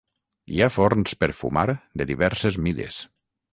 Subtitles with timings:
[0.55, 1.67] Hi ha forns per fumar
[2.03, 3.01] de diverses mides.